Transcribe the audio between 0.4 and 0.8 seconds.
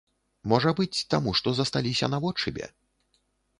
Можа